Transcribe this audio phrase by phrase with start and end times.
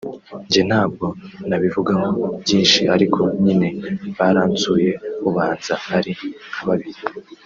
[0.47, 1.05] Njye ntabwo
[1.47, 2.07] nabivugaho
[2.41, 3.67] byinshi ariko nyine
[4.17, 4.91] baransuye
[5.27, 6.13] ubanza ari
[6.53, 7.01] nka kabiri